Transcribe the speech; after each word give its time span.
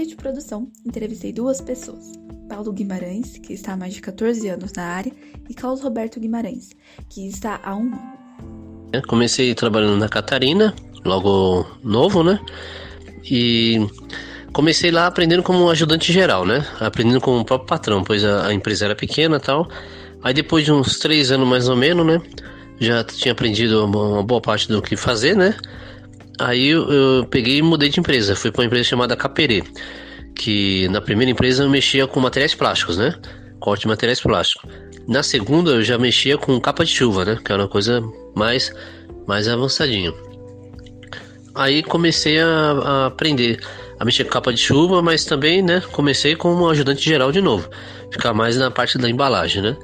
área 0.00 0.06
de 0.06 0.16
produção, 0.16 0.70
entrevistei 0.84 1.30
duas 1.30 1.60
pessoas. 1.60 2.12
Paulo 2.48 2.72
Guimarães, 2.72 3.36
que 3.36 3.52
está 3.52 3.74
há 3.74 3.76
mais 3.76 3.92
de 3.92 4.00
14 4.00 4.48
anos 4.48 4.72
na 4.72 4.82
área, 4.82 5.12
e 5.48 5.52
Carlos 5.52 5.82
Roberto 5.82 6.18
Guimarães, 6.18 6.70
que 7.08 7.28
está 7.28 7.60
há 7.62 7.76
um 7.76 7.92
ano. 7.92 8.18
É, 8.92 9.00
comecei 9.02 9.54
trabalhando 9.54 9.98
na 9.98 10.08
Catarina, 10.08 10.74
logo 11.04 11.66
novo, 11.84 12.24
né? 12.24 12.40
E 13.30 13.86
comecei 14.54 14.90
lá 14.90 15.06
aprendendo 15.06 15.42
como 15.42 15.68
ajudante 15.70 16.12
geral, 16.12 16.46
né? 16.46 16.66
Aprendendo 16.80 17.20
com 17.20 17.38
o 17.38 17.44
próprio 17.44 17.68
patrão, 17.68 18.02
pois 18.02 18.24
a, 18.24 18.46
a 18.46 18.54
empresa 18.54 18.86
era 18.86 18.96
pequena 18.96 19.36
e 19.36 19.40
tal. 19.40 19.68
Aí 20.22 20.32
depois 20.32 20.64
de 20.64 20.72
uns 20.72 20.98
três 20.98 21.30
anos 21.30 21.46
mais 21.46 21.68
ou 21.68 21.76
menos, 21.76 22.06
né? 22.06 22.22
Já 22.78 23.04
tinha 23.04 23.32
aprendido 23.32 23.84
uma 23.84 24.22
boa 24.22 24.40
parte 24.40 24.66
do 24.66 24.80
que 24.80 24.96
fazer, 24.96 25.36
né? 25.36 25.54
Aí 26.40 26.68
eu, 26.68 26.90
eu 26.90 27.26
peguei 27.26 27.58
e 27.58 27.62
mudei 27.62 27.90
de 27.90 28.00
empresa. 28.00 28.34
Fui 28.34 28.50
para 28.50 28.62
uma 28.62 28.66
empresa 28.66 28.84
chamada 28.84 29.14
Caperê, 29.14 29.62
que 30.34 30.88
na 30.88 31.00
primeira 31.00 31.30
empresa 31.30 31.64
eu 31.64 31.70
mexia 31.70 32.06
com 32.06 32.18
materiais 32.18 32.54
plásticos, 32.54 32.96
né? 32.96 33.14
Corte 33.60 33.82
de 33.82 33.88
materiais 33.88 34.20
plásticos. 34.20 34.70
Na 35.06 35.22
segunda 35.22 35.72
eu 35.72 35.82
já 35.82 35.98
mexia 35.98 36.38
com 36.38 36.58
capa 36.58 36.82
de 36.82 36.92
chuva, 36.92 37.26
né? 37.26 37.38
Que 37.44 37.52
era 37.52 37.60
uma 37.60 37.68
coisa 37.68 38.02
mais, 38.34 38.72
mais 39.26 39.48
avançadinha. 39.48 40.14
Aí 41.54 41.82
comecei 41.82 42.40
a, 42.40 42.46
a 42.46 43.06
aprender 43.06 43.60
a 43.98 44.04
mexer 44.06 44.24
com 44.24 44.30
capa 44.30 44.50
de 44.50 44.60
chuva, 44.60 45.02
mas 45.02 45.26
também, 45.26 45.60
né? 45.60 45.82
Comecei 45.92 46.34
como 46.34 46.70
ajudante 46.70 47.04
geral 47.04 47.30
de 47.30 47.42
novo. 47.42 47.68
Ficar 48.10 48.32
mais 48.32 48.56
na 48.56 48.70
parte 48.70 48.96
da 48.96 49.10
embalagem, 49.10 49.60
né? 49.60 49.76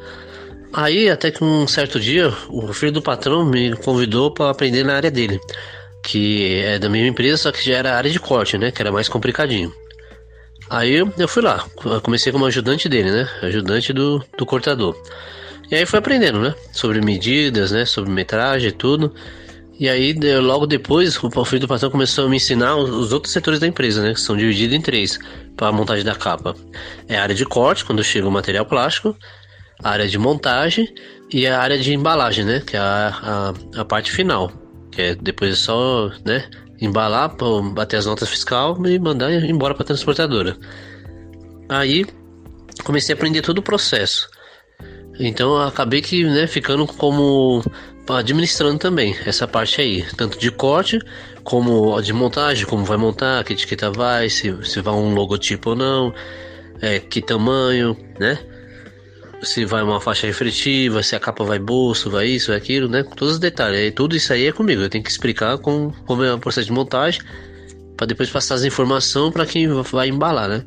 Aí 0.72 1.10
até 1.10 1.30
que 1.30 1.44
um 1.44 1.66
certo 1.66 2.00
dia 2.00 2.32
o 2.48 2.72
filho 2.72 2.92
do 2.92 3.02
patrão 3.02 3.44
me 3.44 3.76
convidou 3.76 4.32
para 4.32 4.50
aprender 4.50 4.84
na 4.84 4.96
área 4.96 5.10
dele 5.10 5.38
que 6.02 6.60
é 6.62 6.78
da 6.78 6.88
mesma 6.88 7.08
empresa, 7.08 7.36
só 7.36 7.52
que 7.52 7.64
já 7.64 7.76
era 7.76 7.96
área 7.96 8.10
de 8.10 8.20
corte, 8.20 8.56
né? 8.56 8.70
Que 8.70 8.80
era 8.80 8.92
mais 8.92 9.08
complicadinho. 9.08 9.72
Aí 10.68 10.94
eu 10.94 11.28
fui 11.28 11.42
lá, 11.42 11.64
comecei 12.02 12.32
como 12.32 12.44
ajudante 12.46 12.88
dele, 12.88 13.10
né? 13.10 13.28
Ajudante 13.42 13.92
do, 13.92 14.24
do 14.36 14.44
cortador. 14.44 14.96
E 15.70 15.74
aí 15.74 15.86
fui 15.86 15.98
aprendendo, 15.98 16.40
né? 16.40 16.54
Sobre 16.72 17.00
medidas, 17.00 17.70
né? 17.70 17.84
Sobre 17.84 18.10
metragem 18.10 18.68
e 18.68 18.72
tudo. 18.72 19.14
E 19.78 19.88
aí, 19.88 20.14
logo 20.40 20.66
depois, 20.66 21.22
o 21.22 21.44
filho 21.44 21.60
do 21.60 21.68
patrão 21.68 21.90
começou 21.90 22.26
a 22.26 22.28
me 22.28 22.36
ensinar 22.36 22.76
os 22.76 23.12
outros 23.12 23.32
setores 23.32 23.60
da 23.60 23.66
empresa, 23.66 24.02
né? 24.02 24.14
Que 24.14 24.20
são 24.20 24.36
divididos 24.36 24.74
em 24.74 24.80
três 24.80 25.18
para 25.56 25.68
a 25.68 25.72
montagem 25.72 26.04
da 26.04 26.14
capa. 26.14 26.54
É 27.08 27.16
a 27.16 27.22
área 27.22 27.34
de 27.34 27.44
corte, 27.44 27.84
quando 27.84 28.02
chega 28.02 28.26
o 28.26 28.30
material 28.30 28.64
plástico, 28.64 29.16
a 29.82 29.90
área 29.90 30.08
de 30.08 30.18
montagem 30.18 30.92
e 31.30 31.46
a 31.46 31.60
área 31.60 31.78
de 31.78 31.92
embalagem, 31.92 32.44
né? 32.44 32.62
Que 32.66 32.76
é 32.76 32.80
a, 32.80 33.52
a, 33.74 33.80
a 33.80 33.84
parte 33.84 34.10
final 34.10 34.65
que 34.96 35.02
é 35.02 35.14
depois 35.14 35.52
é 35.52 35.54
só, 35.54 36.10
né, 36.24 36.48
embalar, 36.80 37.36
bater 37.74 37.98
as 37.98 38.06
notas 38.06 38.30
fiscal 38.30 38.74
e 38.86 38.98
mandar 38.98 39.30
embora 39.30 39.74
para 39.74 39.82
a 39.82 39.86
transportadora. 39.86 40.56
Aí 41.68 42.06
comecei 42.82 43.14
a 43.14 43.16
aprender 43.16 43.42
todo 43.42 43.58
o 43.58 43.62
processo. 43.62 44.28
Então 45.20 45.60
acabei 45.60 46.00
que, 46.00 46.24
né, 46.24 46.46
ficando 46.46 46.86
como 46.86 47.62
administrando 48.08 48.78
também 48.78 49.14
essa 49.26 49.46
parte 49.46 49.80
aí, 49.80 50.02
tanto 50.16 50.38
de 50.38 50.50
corte 50.50 50.98
como 51.44 52.00
de 52.00 52.12
montagem, 52.12 52.64
como 52.64 52.84
vai 52.84 52.96
montar, 52.96 53.44
que 53.44 53.52
etiqueta 53.52 53.90
vai, 53.90 54.30
se, 54.30 54.56
se 54.64 54.80
vai 54.80 54.94
um 54.94 55.14
logotipo 55.14 55.70
ou 55.70 55.76
não, 55.76 56.14
é, 56.80 56.98
que 57.00 57.20
tamanho, 57.20 57.96
né? 58.18 58.38
Se 59.42 59.64
vai 59.64 59.82
uma 59.82 60.00
faixa 60.00 60.26
refletiva, 60.26 61.02
se 61.02 61.14
a 61.14 61.20
capa 61.20 61.44
vai 61.44 61.58
bolso, 61.58 62.10
vai 62.10 62.26
isso, 62.26 62.48
vai 62.48 62.56
aquilo, 62.56 62.88
né? 62.88 63.02
Todos 63.02 63.34
os 63.34 63.38
detalhes. 63.38 63.80
E 63.80 63.90
tudo 63.90 64.16
isso 64.16 64.32
aí 64.32 64.46
é 64.46 64.52
comigo. 64.52 64.82
Eu 64.82 64.88
tenho 64.88 65.04
que 65.04 65.10
explicar 65.10 65.58
com, 65.58 65.92
como 66.06 66.24
é 66.24 66.32
o 66.32 66.38
processo 66.38 66.66
de 66.66 66.72
montagem 66.72 67.20
para 67.96 68.06
depois 68.06 68.30
passar 68.30 68.56
as 68.56 68.64
informações 68.64 69.32
para 69.32 69.46
quem 69.46 69.68
vai 69.68 70.08
embalar, 70.08 70.48
né? 70.48 70.64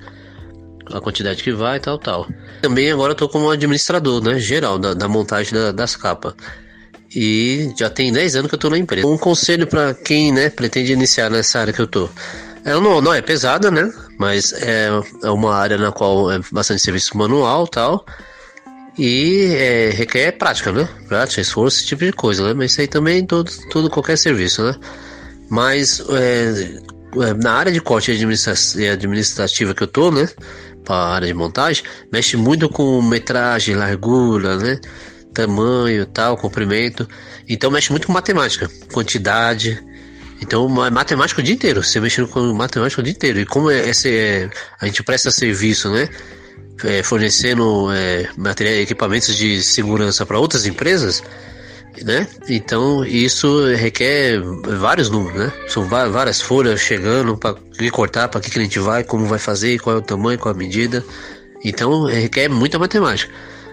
A 0.92 1.00
quantidade 1.00 1.44
que 1.44 1.52
vai, 1.52 1.80
tal, 1.80 1.98
tal. 1.98 2.28
Também 2.62 2.92
agora 2.92 3.12
eu 3.12 3.16
tô 3.16 3.30
como 3.30 3.50
administrador, 3.50 4.24
né? 4.24 4.40
Geral 4.40 4.80
da, 4.80 4.94
da 4.94 5.08
montagem 5.08 5.54
da, 5.54 5.72
das 5.72 5.96
capas. 5.96 6.34
E 7.16 7.74
já 7.78 7.90
tem 7.90 8.12
10 8.12 8.36
anos 8.36 8.50
que 8.50 8.56
eu 8.56 8.60
tô 8.60 8.70
na 8.70 8.78
empresa. 8.78 9.08
Um 9.08 9.18
conselho 9.18 9.66
para 9.66 9.94
quem, 9.94 10.32
né, 10.32 10.50
pretende 10.50 10.94
iniciar 10.94 11.30
nessa 11.30 11.60
área 11.60 11.74
que 11.74 11.82
eu 11.82 11.88
tô. 11.88 12.08
Ela 12.64 12.80
não, 12.82 13.02
não 13.02 13.14
é 13.14 13.22
pesada, 13.22 13.72
né? 13.72 13.92
Mas 14.18 14.54
é, 14.54 14.90
é 15.24 15.30
uma 15.30 15.56
área 15.56 15.78
na 15.78 15.92
qual 15.92 16.32
é 16.32 16.40
bastante 16.52 16.82
serviço 16.82 17.18
manual 17.18 17.68
tal 17.68 18.06
e 19.00 19.46
é, 19.56 19.90
requer 19.92 20.34
prática, 20.34 20.74
né? 20.74 20.88
Prática, 21.08 21.40
esforço, 21.40 21.78
esse 21.78 21.88
tipo 21.88 22.04
de 22.04 22.12
coisa, 22.12 22.46
né? 22.46 22.54
Mas 22.54 22.72
isso 22.72 22.82
aí 22.82 22.88
também 22.88 23.26
todo, 23.26 23.50
todo 23.70 23.90
qualquer 23.90 24.18
serviço, 24.18 24.62
né? 24.62 24.76
Mas 25.50 26.02
é, 26.10 26.82
é 27.24 27.34
na 27.34 27.54
área 27.54 27.72
de 27.72 27.80
corte 27.80 28.12
administrativa 28.12 29.74
que 29.74 29.84
eu 29.84 29.88
tô, 29.88 30.12
né? 30.12 30.28
Para 30.84 30.96
a 30.96 31.16
área 31.16 31.28
de 31.28 31.34
montagem, 31.34 31.82
mexe 32.12 32.36
muito 32.36 32.68
com 32.68 33.02
metragem, 33.02 33.74
largura, 33.74 34.58
né? 34.58 34.78
Tamanho, 35.34 36.06
tal, 36.06 36.36
comprimento. 36.36 37.08
Então 37.48 37.72
mexe 37.72 37.92
muito 37.92 38.06
com 38.06 38.12
matemática, 38.12 38.70
quantidade. 38.92 39.82
Então 40.42 40.86
é 40.86 40.90
matemática 40.90 41.40
o 41.40 41.44
dia 41.44 41.54
inteiro. 41.54 41.82
Você 41.82 42.02
mexendo 42.02 42.28
com 42.28 42.54
matemática 42.54 43.00
o 43.00 43.04
dia 43.04 43.14
inteiro. 43.14 43.40
E 43.40 43.46
como 43.46 43.72
é, 43.72 43.88
esse, 43.88 44.10
é, 44.10 44.50
a 44.82 44.88
gente 44.88 45.02
presta 45.04 45.32
serviço, 45.32 45.90
né? 45.90 46.10
É, 46.84 47.04
fornecendo 47.04 47.92
é, 47.92 48.30
material, 48.38 48.76
equipamentos 48.76 49.36
de 49.36 49.62
segurança 49.64 50.26
para 50.26 50.40
outras 50.40 50.66
empresas, 50.66 51.24
né? 52.04 52.28
Então 52.48 53.04
isso 53.04 53.66
requer 53.76 54.40
vários 54.78 55.10
números, 55.10 55.40
né? 55.40 55.54
São 55.68 55.84
várias 55.86 56.42
folhas 56.42 56.80
chegando 56.80 57.38
para 57.38 57.56
cortar, 57.92 58.28
para 58.28 58.42
que 58.42 58.50
cliente 58.50 58.80
vai, 58.80 59.04
como 59.04 59.26
vai 59.26 59.40
fazer, 59.40 59.80
qual 59.80 59.98
é 59.98 60.00
o 60.00 60.02
tamanho, 60.02 60.40
qual 60.40 60.54
a 60.54 60.58
medida. 60.58 61.04
Então 61.64 62.06
requer 62.06 62.50
muita 62.50 62.80
matemática, 62.80 63.32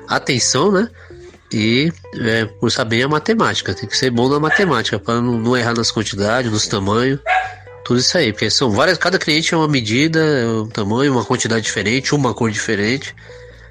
atenção, 0.08 0.72
né? 0.72 0.88
E 1.52 1.92
é, 2.20 2.44
por 2.44 2.72
saber 2.72 3.04
a 3.04 3.08
matemática, 3.08 3.72
tem 3.72 3.88
que 3.88 3.96
ser 3.96 4.10
bom 4.10 4.28
na 4.28 4.40
matemática 4.40 4.98
para 4.98 5.20
não, 5.20 5.38
não 5.38 5.56
errar 5.56 5.74
nas 5.74 5.92
quantidades, 5.92 6.50
nos 6.50 6.66
tamanhos 6.66 7.20
tudo 7.86 8.00
isso 8.00 8.18
aí, 8.18 8.32
porque 8.32 8.50
são 8.50 8.68
várias, 8.68 8.98
cada 8.98 9.16
cliente 9.16 9.54
é 9.54 9.56
uma 9.56 9.68
medida, 9.68 10.18
é 10.18 10.44
um 10.44 10.66
tamanho, 10.66 11.12
uma 11.12 11.24
quantidade 11.24 11.64
diferente, 11.64 12.16
uma 12.16 12.34
cor 12.34 12.50
diferente. 12.50 13.14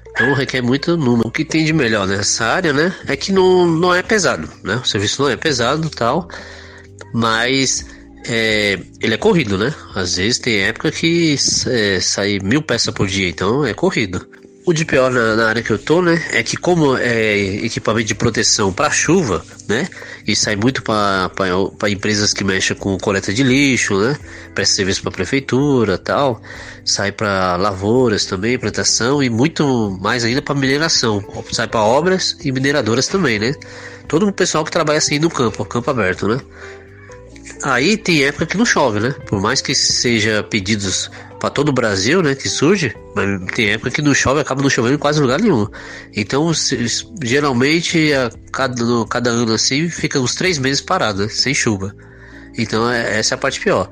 Então 0.08 0.32
requer 0.32 0.62
muito 0.62 0.96
número. 0.96 1.28
O 1.28 1.30
que 1.30 1.44
tem 1.44 1.66
de 1.66 1.72
melhor 1.74 2.06
nessa 2.06 2.46
área, 2.46 2.72
né, 2.72 2.96
é 3.06 3.14
que 3.14 3.30
não, 3.30 3.66
não 3.66 3.94
é 3.94 4.02
pesado, 4.02 4.48
né? 4.64 4.76
O 4.76 4.86
serviço 4.86 5.20
não 5.20 5.28
é 5.28 5.36
pesado 5.36 5.90
tal, 5.90 6.30
mas 7.12 7.84
é, 8.26 8.78
ele 9.02 9.12
é 9.12 9.18
corrido, 9.18 9.58
né? 9.58 9.74
Às 9.94 10.16
vezes 10.16 10.38
tem 10.38 10.62
época 10.62 10.90
que 10.90 11.36
é, 11.66 12.00
sai 12.00 12.38
mil 12.42 12.62
peças 12.62 12.94
por 12.94 13.06
dia, 13.06 13.28
então 13.28 13.66
é 13.66 13.74
corrido. 13.74 14.26
O 14.68 14.72
de 14.72 14.84
pior 14.84 15.12
na, 15.12 15.36
na, 15.36 15.48
área 15.48 15.62
que 15.62 15.70
eu 15.70 15.78
tô, 15.78 16.02
né, 16.02 16.20
é 16.32 16.42
que 16.42 16.56
como 16.56 16.96
é 16.96 17.36
equipamento 17.38 18.08
de 18.08 18.16
proteção 18.16 18.72
para 18.72 18.90
chuva, 18.90 19.44
né, 19.68 19.88
e 20.26 20.34
sai 20.34 20.56
muito 20.56 20.82
para 20.82 21.30
empresas 21.88 22.34
que 22.34 22.42
mexem 22.42 22.76
com 22.76 22.98
coleta 22.98 23.32
de 23.32 23.44
lixo, 23.44 23.96
né, 23.96 24.18
presta 24.56 24.74
serviço 24.74 25.02
para 25.02 25.12
prefeitura, 25.12 25.96
tal, 25.96 26.42
sai 26.84 27.12
para 27.12 27.54
lavouras 27.54 28.26
também, 28.26 28.58
plantação 28.58 29.22
e 29.22 29.30
muito 29.30 29.96
mais 30.02 30.24
ainda 30.24 30.42
para 30.42 30.56
mineração, 30.56 31.24
sai 31.52 31.68
para 31.68 31.82
obras 31.82 32.36
e 32.42 32.50
mineradoras 32.50 33.06
também, 33.06 33.38
né. 33.38 33.54
Todo 34.08 34.26
o 34.26 34.32
pessoal 34.32 34.64
que 34.64 34.72
trabalha 34.72 34.98
assim 34.98 35.20
no 35.20 35.30
campo, 35.30 35.64
campo 35.64 35.88
aberto, 35.92 36.26
né. 36.26 36.40
Aí 37.62 37.96
tem 37.96 38.24
época 38.24 38.46
que 38.46 38.56
não 38.56 38.66
chove, 38.66 39.00
né? 39.00 39.14
Por 39.26 39.40
mais 39.40 39.60
que 39.60 39.74
seja 39.74 40.42
pedidos 40.42 41.10
para 41.38 41.50
todo 41.50 41.68
o 41.68 41.72
Brasil, 41.72 42.22
né, 42.22 42.34
que 42.34 42.48
surge, 42.48 42.94
mas 43.14 43.40
tem 43.54 43.70
época 43.70 43.90
que 43.90 44.02
não 44.02 44.14
chove, 44.14 44.40
acaba 44.40 44.62
não 44.62 44.70
chovendo 44.70 44.94
em 44.94 44.98
quase 44.98 45.20
lugar 45.20 45.40
nenhum. 45.40 45.66
Então, 46.14 46.52
se, 46.54 46.86
geralmente, 47.22 48.12
a 48.12 48.30
cada, 48.52 48.84
no, 48.84 49.06
cada 49.06 49.30
ano 49.30 49.52
assim, 49.52 49.88
fica 49.88 50.18
uns 50.18 50.34
três 50.34 50.58
meses 50.58 50.80
parado, 50.80 51.22
né, 51.22 51.28
sem 51.28 51.54
chuva. 51.54 51.94
Então, 52.56 52.90
é, 52.90 53.18
essa 53.18 53.34
é 53.34 53.36
a 53.36 53.38
parte 53.38 53.60
pior. 53.60 53.90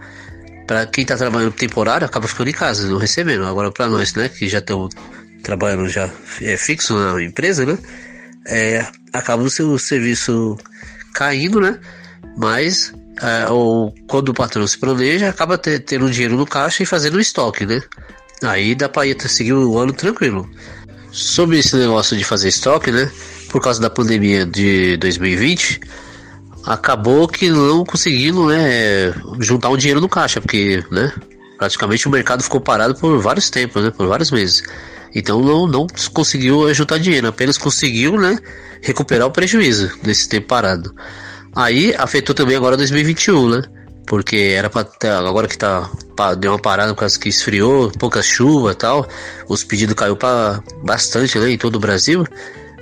Para 0.66 0.86
quem 0.86 1.04
tá 1.04 1.16
trabalhando 1.16 1.52
temporário, 1.52 2.06
acaba 2.06 2.26
ficando 2.26 2.48
em 2.48 2.54
casa, 2.54 2.88
não 2.88 2.96
recebendo. 2.96 3.44
Agora, 3.44 3.70
para 3.70 3.88
nós, 3.88 4.14
né, 4.14 4.28
que 4.28 4.48
já 4.48 4.58
estamos 4.58 4.94
trabalhando 5.42 5.88
já 5.88 6.10
é, 6.40 6.56
fixo 6.56 6.94
na 6.94 7.22
empresa, 7.22 7.66
né, 7.66 7.78
é, 8.46 8.86
acaba 9.12 9.42
o 9.42 9.50
seu 9.50 9.78
serviço 9.78 10.56
caindo, 11.12 11.60
né, 11.60 11.78
mas 12.36 12.94
é, 13.22 13.48
ou 13.48 13.94
quando 14.06 14.30
o 14.30 14.34
patrão 14.34 14.66
se 14.66 14.78
planeja, 14.78 15.28
acaba 15.28 15.56
ter, 15.56 15.80
tendo 15.80 16.10
dinheiro 16.10 16.36
no 16.36 16.46
caixa 16.46 16.82
e 16.82 16.86
fazendo 16.86 17.20
estoque, 17.20 17.64
né? 17.64 17.82
Aí 18.42 18.74
dá 18.74 18.88
para 18.88 19.06
ir 19.06 19.20
seguir 19.28 19.52
o 19.52 19.78
ano 19.78 19.92
tranquilo. 19.92 20.48
Sobre 21.10 21.58
esse 21.58 21.76
negócio 21.76 22.16
de 22.16 22.24
fazer 22.24 22.48
estoque, 22.48 22.90
né? 22.90 23.10
Por 23.50 23.62
causa 23.62 23.80
da 23.80 23.88
pandemia 23.88 24.44
de 24.44 24.96
2020, 24.96 25.80
acabou 26.66 27.28
que 27.28 27.50
não 27.50 27.84
conseguindo, 27.84 28.46
né, 28.46 29.12
juntar 29.38 29.68
um 29.68 29.76
dinheiro 29.76 30.00
no 30.00 30.08
caixa, 30.08 30.40
porque, 30.40 30.82
né, 30.90 31.12
praticamente 31.58 32.08
o 32.08 32.10
mercado 32.10 32.42
ficou 32.42 32.60
parado 32.60 32.94
por 32.94 33.20
vários 33.20 33.50
tempos, 33.50 33.82
né, 33.82 33.90
por 33.90 34.08
vários 34.08 34.30
meses. 34.30 34.62
Então 35.14 35.40
não, 35.40 35.66
não 35.66 35.86
conseguiu 36.12 36.72
juntar 36.74 36.98
dinheiro, 36.98 37.28
apenas 37.28 37.56
conseguiu, 37.56 38.18
né, 38.18 38.38
recuperar 38.82 39.28
o 39.28 39.30
prejuízo 39.30 39.90
desse 40.02 40.28
tempo 40.28 40.48
parado. 40.48 40.92
Aí 41.54 41.94
afetou 41.96 42.34
também 42.34 42.56
agora 42.56 42.76
2021, 42.76 43.48
né? 43.48 43.62
Porque 44.06 44.54
era 44.56 44.68
pra 44.68 44.86
agora 45.18 45.48
que 45.48 45.56
tá 45.56 45.88
deu 46.38 46.52
uma 46.52 46.58
parada 46.58 46.92
por 46.92 47.00
causa 47.00 47.18
que 47.18 47.28
esfriou, 47.28 47.90
pouca 47.98 48.22
chuva 48.22 48.72
e 48.72 48.74
tal. 48.74 49.08
Os 49.48 49.64
pedidos 49.64 49.94
caiu 49.94 50.16
para 50.16 50.62
bastante 50.82 51.38
né, 51.38 51.50
em 51.50 51.58
todo 51.58 51.76
o 51.76 51.80
Brasil, 51.80 52.26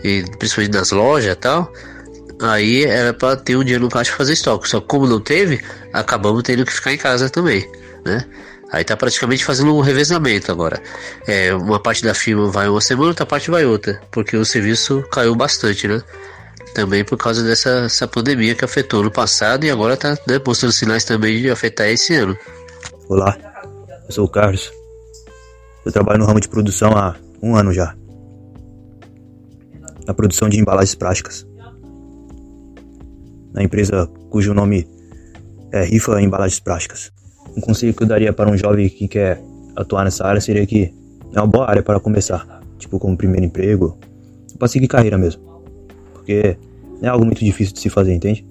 e 0.03 0.25
principalmente 0.39 0.75
nas 0.75 0.91
lojas 0.91 1.33
e 1.33 1.37
tal. 1.37 1.73
Aí 2.41 2.85
era 2.85 3.15
para 3.15 3.37
ter 3.37 3.57
um 3.57 3.63
dia 3.63 3.79
no 3.79 3.89
caixa 3.89 4.13
fazer 4.13 4.33
estoque. 4.33 4.69
Só 4.69 4.81
que 4.81 4.87
como 4.89 5.07
não 5.07 5.21
teve, 5.21 5.63
acabamos 5.93 6.43
tendo 6.43 6.65
que 6.65 6.73
ficar 6.73 6.93
em 6.93 6.99
casa 6.99 7.31
também, 7.31 7.71
né? 8.05 8.25
Aí 8.73 8.83
tá 8.83 8.97
praticamente 8.97 9.45
fazendo 9.45 9.77
um 9.77 9.81
revezamento 9.81 10.51
agora. 10.51 10.83
É, 11.27 11.55
uma 11.55 11.79
parte 11.79 12.03
da 12.03 12.15
firma 12.15 12.51
vai 12.51 12.69
uma 12.69 12.81
semana, 12.81 13.09
outra 13.09 13.27
parte 13.27 13.51
vai 13.51 13.67
outra, 13.67 14.01
porque 14.11 14.35
o 14.37 14.45
serviço 14.45 15.05
caiu 15.13 15.35
bastante, 15.35 15.87
né? 15.87 16.03
Também 16.75 17.05
por 17.05 17.19
causa 17.19 17.43
dessa 17.45 18.09
pandemia 18.09 18.55
que 18.55 18.65
afetou 18.65 19.03
no 19.03 19.11
passado 19.11 19.65
e 19.65 19.71
agora 19.71 19.97
tá 19.97 20.17
né, 20.27 20.41
mostrando 20.45 20.73
sinais 20.73 21.05
também 21.05 21.41
de 21.41 21.51
afetar 21.51 21.89
esse 21.89 22.15
ano. 22.15 22.37
Olá, 23.09 23.37
eu 24.07 24.13
sou 24.13 24.25
o 24.25 24.29
Carlos. 24.29 24.73
Eu 25.85 25.93
trabalho 25.93 26.21
no 26.21 26.27
ramo 26.27 26.41
de 26.41 26.49
produção 26.49 26.97
há 26.97 27.17
um 27.43 27.55
ano 27.55 27.73
já. 27.73 27.95
Na 30.07 30.15
produção 30.15 30.49
de 30.49 30.59
embalagens 30.59 30.95
plásticas. 30.95 31.47
Na 33.53 33.63
empresa 33.63 34.07
cujo 34.31 34.55
nome 34.55 34.89
é 35.73 35.85
Rifa 35.85 36.21
Embalagens 36.21 36.61
Plásticas. 36.61 37.13
Um 37.57 37.61
conselho 37.61 37.93
que 37.93 38.03
eu 38.03 38.07
daria 38.07 38.33
para 38.33 38.51
um 38.51 38.57
jovem 38.57 38.89
que 38.89 39.07
quer 39.07 39.43
atuar 39.77 40.05
nessa 40.05 40.27
área 40.27 40.41
seria 40.41 40.67
que 40.67 40.95
é 41.35 41.41
uma 41.41 41.47
boa 41.47 41.69
área 41.69 41.83
para 41.83 42.01
começar, 42.01 42.63
tipo 42.79 42.99
como 42.99 43.17
primeiro 43.17 43.45
emprego, 43.45 43.99
para 44.59 44.69
seguir 44.69 44.89
carreira 44.89 45.19
mesmo. 45.19 45.52
Porque 46.23 46.57
não 47.01 47.09
é 47.09 47.09
algo 47.09 47.25
muito 47.25 47.45
difícil 47.45 47.75
de 47.75 47.81
se 47.81 47.91
fazer, 47.91 48.15
entende? 48.15 48.47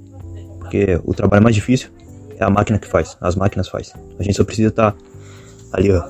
Porque 0.60 1.00
o 1.06 1.14
trabalho 1.14 1.42
mais 1.42 1.56
difícil 1.56 1.90
é 2.38 2.44
a 2.44 2.50
máquina 2.50 2.78
que 2.78 2.88
faz, 2.88 3.18
as 3.22 3.36
máquinas 3.36 3.70
faz. 3.70 3.94
A 4.20 4.24
gente 4.24 4.36
só 4.36 4.44
precisa 4.44 4.68
estar 4.68 4.92
tá 4.92 4.98
ali, 5.72 5.90
ó, 5.92 6.04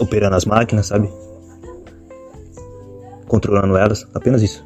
operando 0.00 0.36
as 0.36 0.44
máquinas, 0.44 0.86
sabe? 0.86 1.10
Controlando 3.26 3.76
elas, 3.76 4.06
apenas 4.14 4.40
isso. 4.40 4.64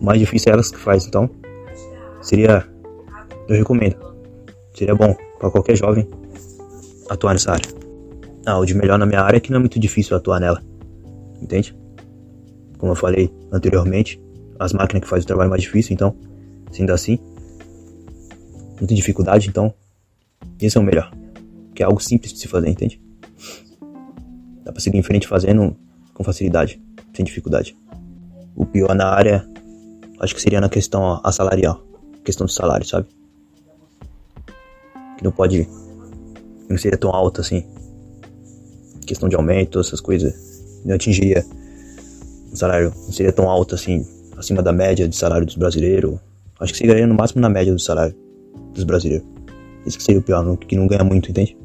O 0.00 0.04
mais 0.04 0.18
difícil 0.18 0.50
é 0.50 0.54
elas 0.54 0.70
que 0.70 0.78
faz, 0.78 1.06
então 1.06 1.30
seria 2.20 2.66
eu 3.48 3.56
recomendo. 3.56 3.96
Seria 4.74 4.94
bom 4.94 5.14
para 5.38 5.50
qualquer 5.50 5.76
jovem 5.76 6.08
atuar 7.08 7.34
nessa 7.34 7.52
área. 7.52 7.68
Ah, 8.44 8.58
o 8.58 8.64
de 8.64 8.74
melhor 8.74 8.98
na 8.98 9.06
minha 9.06 9.20
área 9.20 9.36
é 9.36 9.40
que 9.40 9.50
não 9.50 9.58
é 9.58 9.60
muito 9.60 9.78
difícil 9.78 10.16
atuar 10.16 10.40
nela. 10.40 10.62
Entende? 11.40 11.76
Como 12.78 12.92
eu 12.92 12.96
falei 12.96 13.30
anteriormente, 13.52 14.20
as 14.58 14.72
máquinas 14.72 15.02
que 15.02 15.08
fazem 15.08 15.24
o 15.24 15.26
trabalho 15.26 15.50
mais 15.50 15.62
difícil, 15.62 15.92
então, 15.92 16.16
sendo 16.72 16.92
assim, 16.92 17.18
muita 18.78 18.94
dificuldade, 18.94 19.48
então, 19.48 19.74
esse 20.60 20.76
é 20.76 20.80
o 20.80 20.84
melhor. 20.84 21.12
Que 21.74 21.82
é 21.82 21.86
algo 21.86 22.00
simples 22.00 22.32
de 22.32 22.38
se 22.38 22.48
fazer, 22.48 22.68
entende? 22.68 23.00
Dá 24.64 24.72
pra 24.72 24.80
seguir 24.80 24.98
em 24.98 25.02
frente 25.02 25.26
fazendo 25.26 25.76
com 26.14 26.24
facilidade, 26.24 26.80
sem 27.14 27.24
dificuldade. 27.24 27.76
O 28.54 28.66
pior 28.66 28.94
na 28.94 29.08
área, 29.08 29.48
acho 30.20 30.34
que 30.34 30.40
seria 30.40 30.60
na 30.60 30.68
questão 30.68 31.20
a 31.22 31.32
salarial, 31.32 31.84
questão 32.24 32.46
do 32.46 32.52
salário, 32.52 32.86
sabe? 32.86 33.06
Que 35.16 35.24
não 35.24 35.32
pode, 35.32 35.68
não 36.68 36.76
seria 36.76 36.98
tão 36.98 37.10
alto 37.10 37.40
assim. 37.40 37.64
Questão 39.06 39.28
de 39.28 39.36
aumento, 39.36 39.80
essas 39.80 40.00
coisas, 40.00 40.82
não 40.84 40.94
atingiria 40.94 41.44
salário, 42.58 42.92
não 42.94 43.12
seria 43.12 43.32
tão 43.32 43.48
alto 43.48 43.74
assim, 43.74 44.06
acima 44.36 44.62
da 44.62 44.72
média 44.72 45.08
de 45.08 45.16
salário 45.16 45.46
dos 45.46 45.56
brasileiros. 45.56 46.18
Acho 46.60 46.72
que 46.72 46.78
seria 46.78 47.06
no 47.06 47.14
máximo 47.14 47.40
na 47.40 47.48
média 47.48 47.72
do 47.72 47.80
salário 47.80 48.14
dos 48.74 48.84
brasileiros. 48.84 49.26
Isso 49.86 49.96
que 49.96 50.04
seria 50.04 50.20
o 50.20 50.22
pior, 50.22 50.56
que 50.56 50.76
não 50.76 50.86
ganha 50.86 51.04
muito, 51.04 51.30
entende? 51.30 51.56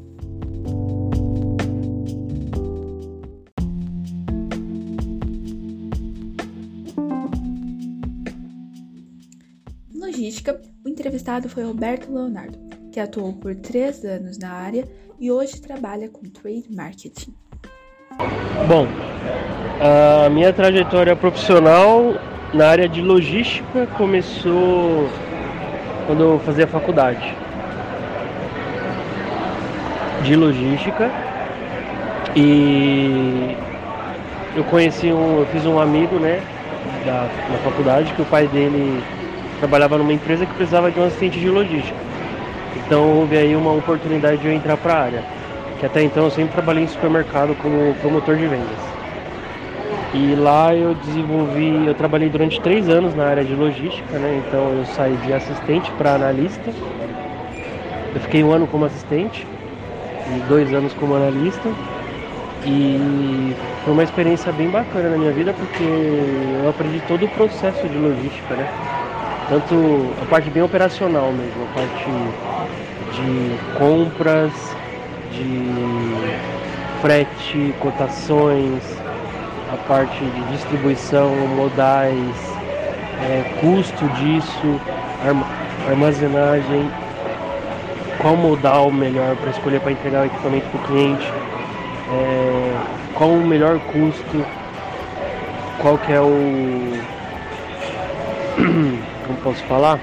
Logística, 9.94 10.60
o 10.84 10.88
entrevistado 10.88 11.48
foi 11.48 11.64
Roberto 11.64 12.12
Leonardo, 12.12 12.58
que 12.92 13.00
atuou 13.00 13.32
por 13.32 13.54
três 13.56 14.04
anos 14.04 14.38
na 14.38 14.50
área 14.50 14.86
e 15.18 15.30
hoje 15.30 15.60
trabalha 15.60 16.08
com 16.08 16.22
trade 16.22 16.66
marketing. 16.70 17.34
Bom, 18.62 18.86
a 19.78 20.30
minha 20.30 20.50
trajetória 20.50 21.14
profissional 21.14 22.14
na 22.54 22.66
área 22.68 22.88
de 22.88 23.02
logística 23.02 23.86
começou 23.98 25.10
quando 26.06 26.22
eu 26.22 26.38
fazia 26.46 26.66
faculdade 26.66 27.34
de 30.22 30.34
logística 30.34 31.10
e 32.34 33.54
eu 34.56 34.64
conheci 34.64 35.12
um, 35.12 35.40
eu 35.40 35.46
fiz 35.52 35.66
um 35.66 35.78
amigo, 35.78 36.18
né, 36.18 36.40
da, 37.04 37.28
da 37.50 37.58
faculdade 37.58 38.14
que 38.14 38.22
o 38.22 38.26
pai 38.26 38.46
dele 38.46 39.02
trabalhava 39.58 39.98
numa 39.98 40.12
empresa 40.12 40.46
que 40.46 40.54
precisava 40.54 40.90
de 40.90 40.98
um 40.98 41.04
assistente 41.04 41.38
de 41.38 41.50
logística. 41.50 41.98
Então 42.76 43.18
houve 43.18 43.36
aí 43.36 43.54
uma 43.54 43.72
oportunidade 43.72 44.38
de 44.38 44.46
eu 44.46 44.52
entrar 44.52 44.78
para 44.78 44.94
a 44.94 45.02
área, 45.02 45.24
que 45.78 45.86
até 45.86 46.02
então 46.02 46.24
eu 46.24 46.30
sempre 46.30 46.52
trabalhei 46.52 46.84
em 46.84 46.88
supermercado 46.88 47.54
como 47.56 47.94
promotor 48.00 48.36
de 48.36 48.46
vendas. 48.46 48.94
E 50.14 50.34
lá 50.36 50.72
eu 50.74 50.94
desenvolvi, 50.94 51.84
eu 51.86 51.94
trabalhei 51.94 52.28
durante 52.28 52.60
três 52.60 52.88
anos 52.88 53.14
na 53.14 53.24
área 53.24 53.44
de 53.44 53.54
logística, 53.54 54.16
né? 54.16 54.42
Então 54.46 54.72
eu 54.72 54.84
saí 54.84 55.16
de 55.16 55.32
assistente 55.32 55.90
para 55.92 56.14
analista. 56.14 56.70
Eu 58.14 58.20
fiquei 58.20 58.44
um 58.44 58.52
ano 58.52 58.66
como 58.68 58.84
assistente 58.84 59.44
e 60.28 60.40
dois 60.48 60.72
anos 60.72 60.94
como 60.94 61.16
analista. 61.16 61.68
E 62.64 63.52
foi 63.82 63.92
uma 63.92 64.04
experiência 64.04 64.52
bem 64.52 64.70
bacana 64.70 65.10
na 65.10 65.18
minha 65.18 65.32
vida 65.32 65.52
porque 65.52 65.82
eu 65.82 66.68
aprendi 66.68 67.00
todo 67.08 67.24
o 67.24 67.28
processo 67.28 67.88
de 67.88 67.98
logística, 67.98 68.54
né? 68.54 68.68
Tanto 69.48 69.74
a 70.22 70.24
parte 70.26 70.48
bem 70.48 70.62
operacional 70.62 71.32
mesmo, 71.32 71.64
a 71.64 71.78
parte 71.78 72.08
de 73.12 73.58
compras, 73.76 74.76
de 75.36 77.00
frete, 77.00 77.74
cotações, 77.80 78.82
a 79.72 79.76
parte 79.88 80.24
de 80.24 80.44
distribuição, 80.52 81.30
modais, 81.48 82.54
é, 83.20 83.44
custo 83.60 84.06
disso, 84.20 84.80
armazenagem, 85.88 86.90
qual 88.18 88.36
modal 88.36 88.90
melhor 88.90 89.36
para 89.36 89.50
escolher 89.50 89.80
para 89.80 89.92
entregar 89.92 90.22
o 90.22 90.26
equipamento 90.26 90.66
para 90.68 90.80
o 90.80 90.84
cliente, 90.84 91.32
é, 92.10 92.76
qual 93.14 93.30
o 93.30 93.46
melhor 93.46 93.78
custo, 93.80 94.46
qual 95.80 95.98
que 95.98 96.12
é 96.12 96.20
o. 96.20 97.02
Como 99.26 99.38
posso 99.42 99.62
falar? 99.64 99.98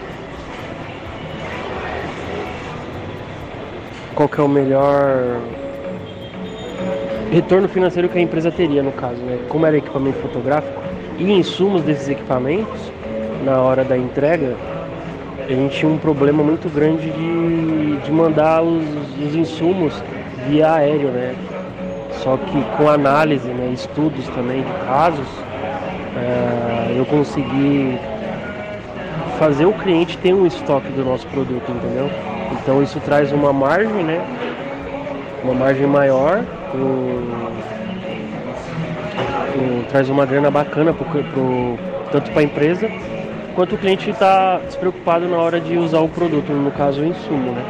Qual 4.22 4.30
que 4.30 4.40
é 4.40 4.44
o 4.44 4.48
melhor 4.48 5.42
retorno 7.32 7.68
financeiro 7.68 8.08
que 8.08 8.20
a 8.20 8.22
empresa 8.22 8.52
teria 8.52 8.84
no 8.84 8.92
caso, 8.92 9.16
né? 9.16 9.40
Como 9.50 9.66
era 9.66 9.76
equipamento 9.76 10.20
fotográfico 10.20 10.80
e 11.18 11.24
insumos 11.32 11.82
desses 11.82 12.08
equipamentos 12.08 12.80
na 13.44 13.60
hora 13.62 13.84
da 13.84 13.98
entrega, 13.98 14.56
a 15.44 15.52
gente 15.52 15.76
tinha 15.76 15.92
um 15.92 15.98
problema 15.98 16.44
muito 16.44 16.70
grande 16.70 17.10
de, 17.10 17.98
de 17.98 18.12
mandar 18.12 18.62
os, 18.62 18.84
os 19.20 19.34
insumos 19.34 20.04
via 20.48 20.72
aéreo, 20.72 21.10
né? 21.10 21.34
Só 22.12 22.38
que 22.38 22.64
com 22.78 22.88
análise, 22.88 23.48
né, 23.48 23.72
estudos 23.74 24.28
também 24.36 24.62
de 24.62 24.72
casos, 24.86 25.28
é, 26.16 26.94
eu 26.96 27.08
consegui 27.08 27.98
fazer 29.40 29.66
o 29.66 29.74
cliente 29.74 30.16
ter 30.20 30.32
um 30.32 30.46
estoque 30.46 30.90
do 30.90 31.04
nosso 31.04 31.26
produto, 31.26 31.72
entendeu? 31.72 32.31
Então 32.52 32.82
isso 32.82 33.00
traz 33.00 33.32
uma 33.32 33.54
margem, 33.54 34.04
né? 34.04 34.22
Uma 35.44 35.54
margem 35.54 35.88
maior 35.88 36.44
traz 39.92 40.10
uma 40.10 40.26
grana 40.26 40.50
bacana 40.50 40.94
pro, 40.94 41.06
pro 41.06 41.78
tanto 42.12 42.32
para 42.32 42.40
a 42.40 42.44
empresa 42.44 42.90
quanto 43.54 43.76
o 43.76 43.78
cliente 43.78 44.10
está 44.10 44.60
despreocupado 44.60 45.28
na 45.28 45.38
hora 45.38 45.60
de 45.60 45.78
usar 45.78 46.00
o 46.00 46.08
produto, 46.08 46.50
no 46.54 46.72
caso 46.72 47.02
o 47.02 47.06
insumo, 47.06 47.52
né? 47.52 47.64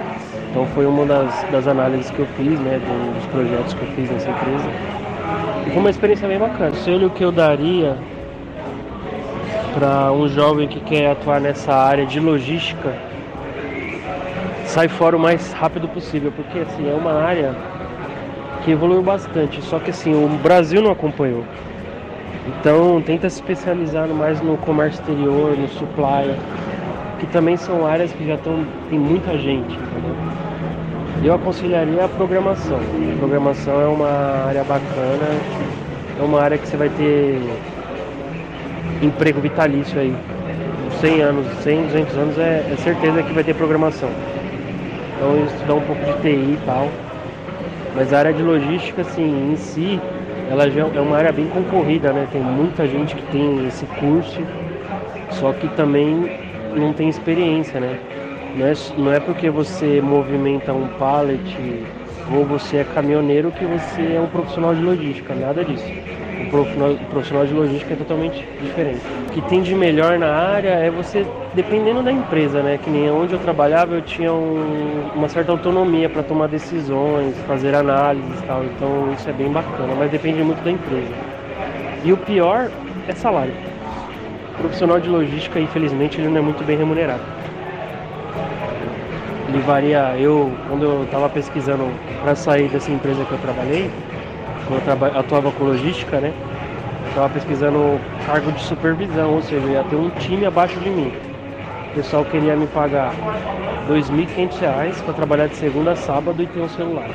Então 0.51 0.65
foi 0.67 0.85
uma 0.85 1.05
das, 1.05 1.43
das 1.51 1.67
análises 1.67 2.11
que 2.11 2.19
eu 2.19 2.27
fiz, 2.37 2.59
né, 2.59 2.79
dos 3.15 3.25
projetos 3.27 3.73
que 3.73 3.81
eu 3.81 3.87
fiz 3.95 4.11
nessa 4.11 4.29
empresa. 4.29 4.69
E 5.65 5.69
foi 5.71 5.79
uma 5.79 5.89
experiência 5.89 6.27
bem 6.27 6.37
bacana. 6.37 6.69
O 6.69 6.73
conselho 6.73 7.09
que 7.09 7.23
eu 7.23 7.31
daria 7.31 7.97
para 9.73 10.11
um 10.11 10.27
jovem 10.27 10.67
que 10.67 10.79
quer 10.81 11.11
atuar 11.11 11.41
nessa 11.41 11.73
área 11.73 12.05
de 12.05 12.19
logística, 12.19 12.93
sai 14.71 14.87
fora 14.87 15.17
o 15.17 15.19
mais 15.19 15.51
rápido 15.51 15.85
possível, 15.89 16.31
porque 16.33 16.59
assim, 16.59 16.89
é 16.89 16.93
uma 16.93 17.11
área 17.11 17.53
que 18.63 18.71
evoluiu 18.71 19.03
bastante, 19.03 19.61
só 19.63 19.79
que 19.79 19.89
assim, 19.89 20.13
o 20.13 20.29
Brasil 20.41 20.81
não 20.81 20.91
acompanhou. 20.91 21.43
Então 22.47 23.01
tenta 23.01 23.29
se 23.29 23.41
especializar 23.41 24.07
mais 24.07 24.39
no 24.41 24.55
comércio 24.55 25.01
exterior, 25.01 25.57
no 25.57 25.67
supply, 25.67 26.33
que 27.19 27.27
também 27.27 27.57
são 27.57 27.85
áreas 27.85 28.13
que 28.13 28.25
já 28.25 28.35
estão 28.35 28.65
tem 28.89 28.97
muita 28.97 29.37
gente? 29.37 29.77
Eu 31.21 31.33
aconselharia 31.33 32.05
a 32.05 32.07
programação. 32.07 32.77
A 32.77 33.17
programação 33.17 33.81
é 33.81 33.87
uma 33.87 34.45
área 34.47 34.63
bacana, 34.63 35.27
é 36.17 36.23
uma 36.23 36.41
área 36.41 36.57
que 36.57 36.65
você 36.65 36.77
vai 36.77 36.89
ter 36.89 37.41
emprego 39.01 39.41
vitalício 39.41 39.99
aí. 39.99 40.15
100 41.01 41.21
anos, 41.21 41.45
100, 41.61 41.87
200 41.87 42.17
anos 42.17 42.37
é, 42.37 42.71
é 42.71 42.77
certeza 42.77 43.21
que 43.21 43.33
vai 43.33 43.43
ter 43.43 43.53
programação. 43.53 44.09
Então 45.21 45.37
eu 45.37 45.45
estudar 45.45 45.75
um 45.75 45.81
pouco 45.81 46.03
de 46.03 46.15
TI 46.15 46.53
e 46.53 46.57
tal. 46.65 46.87
Mas 47.95 48.11
a 48.11 48.17
área 48.17 48.33
de 48.33 48.41
logística, 48.41 49.01
assim, 49.01 49.51
em 49.51 49.55
si, 49.55 49.99
ela 50.49 50.67
já 50.67 50.81
é 50.81 50.99
uma 50.99 51.15
área 51.15 51.31
bem 51.31 51.45
concorrida, 51.47 52.11
né? 52.11 52.27
Tem 52.31 52.41
muita 52.41 52.87
gente 52.87 53.15
que 53.15 53.21
tem 53.31 53.67
esse 53.67 53.85
curso, 53.99 54.41
só 55.29 55.53
que 55.53 55.67
também 55.77 56.27
não 56.75 56.91
tem 56.91 57.07
experiência, 57.07 57.79
né? 57.79 57.95
Não 58.55 58.65
é, 58.65 58.73
não 58.97 59.11
é 59.11 59.19
porque 59.19 59.47
você 59.51 60.01
movimenta 60.01 60.73
um 60.73 60.87
pallet 60.97 61.55
ou 62.35 62.43
você 62.43 62.77
é 62.77 62.83
caminhoneiro 62.83 63.51
que 63.51 63.63
você 63.63 64.13
é 64.13 64.19
um 64.19 64.27
profissional 64.27 64.73
de 64.73 64.81
logística, 64.81 65.35
nada 65.35 65.63
disso. 65.63 65.93
Profissional 66.51 67.45
de 67.45 67.53
logística 67.53 67.93
é 67.93 67.95
totalmente 67.95 68.45
diferente. 68.61 68.99
O 69.29 69.31
que 69.31 69.41
tem 69.43 69.61
de 69.61 69.73
melhor 69.73 70.19
na 70.19 70.27
área 70.27 70.67
é 70.67 70.91
você, 70.91 71.25
dependendo 71.53 72.03
da 72.03 72.11
empresa, 72.11 72.61
né? 72.61 72.77
Que 72.77 72.89
nem 72.89 73.09
onde 73.09 73.31
eu 73.31 73.39
trabalhava, 73.39 73.95
eu 73.95 74.01
tinha 74.01 74.33
um, 74.33 75.11
uma 75.15 75.29
certa 75.29 75.53
autonomia 75.53 76.09
para 76.09 76.23
tomar 76.23 76.47
decisões, 76.47 77.37
fazer 77.47 77.73
análises 77.73 78.37
e 78.37 78.43
tal. 78.43 78.65
Então 78.65 79.13
isso 79.13 79.29
é 79.29 79.31
bem 79.31 79.49
bacana, 79.49 79.95
mas 79.97 80.11
depende 80.11 80.43
muito 80.43 80.61
da 80.61 80.71
empresa. 80.71 81.13
E 82.03 82.11
o 82.11 82.17
pior 82.17 82.69
é 83.07 83.13
salário. 83.13 83.53
O 84.55 84.57
profissional 84.57 84.99
de 84.99 85.07
logística, 85.07 85.57
infelizmente, 85.57 86.19
ele 86.19 86.27
não 86.27 86.39
é 86.39 86.41
muito 86.41 86.65
bem 86.65 86.77
remunerado 86.77 87.23
ele 89.51 89.59
varia. 89.61 90.15
Eu, 90.17 90.51
quando 90.67 90.83
eu 90.83 91.03
estava 91.03 91.29
pesquisando 91.29 91.85
para 92.21 92.35
sair 92.35 92.69
dessa 92.69 92.91
empresa 92.91 93.25
que 93.25 93.31
eu 93.31 93.37
trabalhei, 93.37 93.89
quando 94.67 95.01
eu 95.01 95.19
atuava 95.19 95.51
com 95.51 95.65
logística, 95.65 96.19
né? 96.19 96.33
Estava 97.09 97.33
pesquisando 97.33 97.99
cargo 98.25 98.51
de 98.51 98.61
supervisão, 98.61 99.35
ou 99.35 99.41
seja, 99.41 99.65
ia 99.67 99.83
ter 99.83 99.95
um 99.95 100.09
time 100.11 100.45
abaixo 100.45 100.79
de 100.79 100.89
mim. 100.89 101.11
O 101.91 101.95
pessoal 101.95 102.23
queria 102.23 102.55
me 102.55 102.67
pagar 102.67 103.13
R$ 103.87 103.93
2.500 103.93 105.03
para 105.03 105.13
trabalhar 105.13 105.47
de 105.47 105.55
segunda 105.55 105.91
a 105.91 105.95
sábado 105.95 106.41
e 106.41 106.47
ter 106.47 106.61
um 106.61 106.69
celular. 106.69 107.09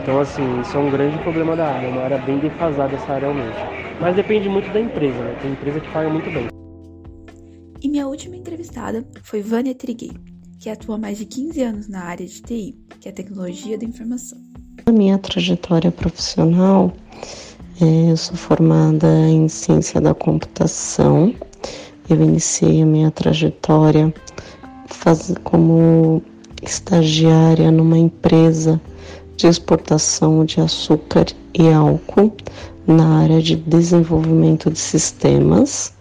Então, 0.00 0.20
assim, 0.20 0.60
isso 0.60 0.76
é 0.76 0.80
um 0.80 0.88
grande 0.88 1.18
problema 1.18 1.56
da 1.56 1.66
área, 1.66 1.88
uma 1.88 2.02
área 2.02 2.18
bem 2.18 2.38
defasada 2.38 2.94
essa 2.94 3.12
área 3.12 3.32
realmente. 3.32 3.58
Mas 4.00 4.14
depende 4.14 4.48
muito 4.48 4.72
da 4.72 4.80
empresa, 4.80 5.18
né? 5.18 5.36
Tem 5.42 5.50
empresa 5.50 5.80
que 5.80 5.90
paga 5.90 6.08
muito 6.08 6.30
bem. 6.30 6.46
E 7.82 7.88
minha 7.88 8.06
última 8.06 8.36
entrevistada 8.36 9.04
foi 9.24 9.42
Vânia 9.42 9.74
Triguei, 9.74 10.12
que 10.60 10.70
atua 10.70 10.94
há 10.94 10.98
mais 10.98 11.18
de 11.18 11.24
15 11.24 11.60
anos 11.60 11.88
na 11.88 12.04
área 12.04 12.24
de 12.24 12.40
TI, 12.40 12.78
que 13.00 13.08
é 13.08 13.12
tecnologia 13.12 13.76
da 13.76 13.84
informação. 13.84 14.38
A 14.88 14.92
minha 14.92 15.18
trajetória 15.18 15.90
profissional, 15.90 16.92
é, 17.80 18.12
eu 18.12 18.16
sou 18.16 18.36
formada 18.36 19.08
em 19.28 19.48
ciência 19.48 20.00
da 20.00 20.14
computação. 20.14 21.34
Eu 22.08 22.22
iniciei 22.22 22.82
a 22.82 22.86
minha 22.86 23.10
trajetória 23.10 24.14
faz, 24.86 25.34
como 25.42 26.22
estagiária 26.62 27.72
numa 27.72 27.98
empresa 27.98 28.80
de 29.36 29.48
exportação 29.48 30.44
de 30.44 30.60
açúcar 30.60 31.26
e 31.52 31.68
álcool 31.68 32.32
na 32.86 33.22
área 33.22 33.42
de 33.42 33.56
desenvolvimento 33.56 34.70
de 34.70 34.78
sistemas 34.78 35.92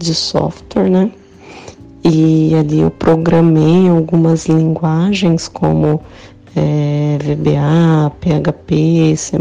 de 0.00 0.16
software, 0.16 0.90
né? 0.90 1.12
E 2.04 2.52
ali 2.56 2.80
eu 2.80 2.90
programei 2.90 3.88
algumas 3.88 4.46
linguagens 4.46 5.46
como 5.46 6.02
é, 6.56 7.18
VBA, 7.22 8.10
PHP, 8.20 9.16
C++, 9.16 9.36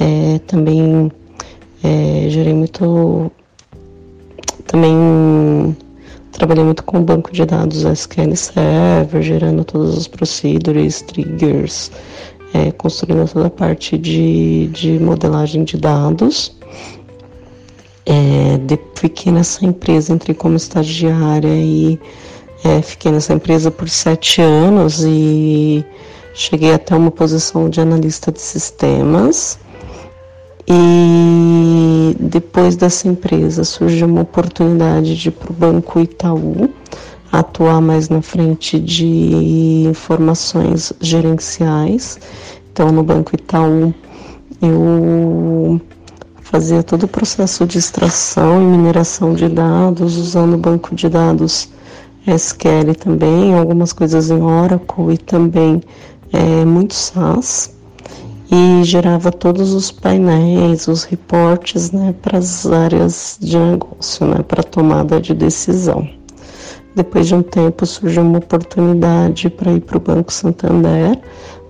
é, 0.00 0.38
também 0.46 1.10
é, 1.82 2.26
gerei 2.28 2.54
muito, 2.54 3.30
também 4.66 5.76
trabalhei 6.32 6.64
muito 6.64 6.82
com 6.84 6.98
o 6.98 7.02
banco 7.02 7.32
de 7.32 7.44
dados 7.44 7.84
SQL 7.84 8.34
Server, 8.34 9.22
gerando 9.22 9.64
todos 9.64 9.96
os 9.96 10.08
procedures, 10.08 11.02
triggers, 11.02 11.90
é, 12.52 12.70
construindo 12.72 13.30
toda 13.30 13.46
a 13.46 13.50
parte 13.50 13.98
de, 13.98 14.68
de 14.68 14.98
modelagem 14.98 15.64
de 15.64 15.76
dados. 15.76 16.56
É, 18.06 18.58
de, 18.58 18.78
fiquei 18.96 19.32
nessa 19.32 19.64
empresa, 19.64 20.12
entrei 20.12 20.34
como 20.34 20.56
estagiária 20.56 21.48
e 21.48 21.98
é, 22.64 22.80
fiquei 22.80 23.12
nessa 23.12 23.34
empresa 23.34 23.70
por 23.70 23.90
sete 23.90 24.40
anos 24.40 25.04
e 25.04 25.84
cheguei 26.32 26.72
até 26.72 26.96
uma 26.96 27.10
posição 27.10 27.68
de 27.68 27.78
analista 27.78 28.32
de 28.32 28.40
sistemas. 28.40 29.58
E 30.66 32.16
depois 32.18 32.74
dessa 32.74 33.06
empresa 33.06 33.64
surgiu 33.64 34.06
uma 34.06 34.22
oportunidade 34.22 35.14
de 35.14 35.28
ir 35.28 35.32
para 35.32 35.50
o 35.50 35.54
Banco 35.54 36.00
Itaú, 36.00 36.70
atuar 37.30 37.82
mais 37.82 38.08
na 38.08 38.22
frente 38.22 38.80
de 38.80 39.84
informações 39.86 40.90
gerenciais. 41.02 42.18
Então, 42.72 42.90
no 42.90 43.02
Banco 43.02 43.34
Itaú, 43.34 43.92
eu 44.62 45.78
fazia 46.40 46.82
todo 46.82 47.02
o 47.02 47.08
processo 47.08 47.66
de 47.66 47.76
extração 47.76 48.62
e 48.62 48.64
mineração 48.64 49.34
de 49.34 49.50
dados 49.50 50.16
usando 50.16 50.54
o 50.54 50.58
banco 50.58 50.94
de 50.94 51.10
dados 51.10 51.73
SQL 52.26 52.94
também, 52.98 53.54
algumas 53.54 53.92
coisas 53.92 54.30
em 54.30 54.40
Oracle 54.40 55.14
e 55.14 55.18
também 55.18 55.82
é, 56.32 56.64
muito 56.64 56.94
SAS 56.94 57.74
e 58.50 58.84
gerava 58.84 59.32
todos 59.32 59.72
os 59.72 59.90
painéis, 59.90 60.86
os 60.86 61.04
reportes 61.04 61.90
né, 61.90 62.14
para 62.22 62.38
as 62.38 62.66
áreas 62.66 63.36
de 63.40 63.58
negócio, 63.58 64.26
né, 64.26 64.42
para 64.46 64.62
tomada 64.62 65.20
de 65.20 65.34
decisão. 65.34 66.08
Depois 66.94 67.26
de 67.26 67.34
um 67.34 67.42
tempo 67.42 67.84
surgiu 67.84 68.22
uma 68.22 68.38
oportunidade 68.38 69.50
para 69.50 69.72
ir 69.72 69.80
para 69.80 69.96
o 69.96 70.00
Banco 70.00 70.32
Santander. 70.32 71.18